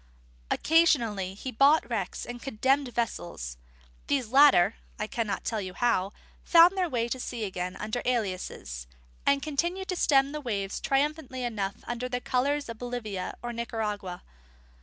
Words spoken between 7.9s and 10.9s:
aliases, and continued to stem the waves